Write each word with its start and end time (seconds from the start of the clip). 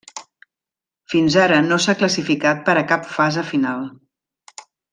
Fins 1.13 1.37
ara 1.43 1.59
no 1.67 1.77
s'ha 1.85 1.95
classificat 2.01 2.65
per 2.71 2.75
a 2.81 2.85
cap 2.93 3.07
fase 3.19 3.45
final. 3.53 3.85